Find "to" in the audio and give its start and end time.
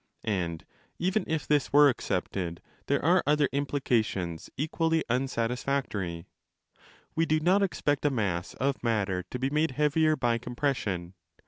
9.29-9.37